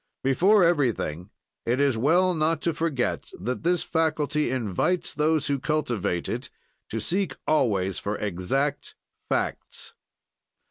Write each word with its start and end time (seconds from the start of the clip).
"Before 0.23 0.63
everything, 0.63 1.29
it 1.63 1.79
is 1.79 1.95
well 1.95 2.33
not 2.33 2.59
to 2.63 2.73
forget 2.73 3.29
that 3.39 3.61
this 3.61 3.83
faculty 3.83 4.49
invites 4.49 5.13
those 5.13 5.45
who 5.45 5.59
cultivate 5.59 6.27
it 6.27 6.49
to 6.89 6.99
seek 6.99 7.35
always 7.45 7.99
for 7.99 8.17
exact 8.17 8.95
facts. 9.29 9.93